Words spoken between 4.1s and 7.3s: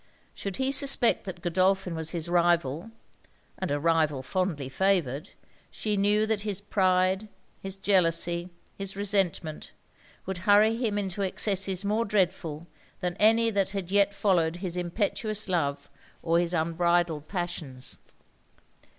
fondly favoured, she knew that his pride,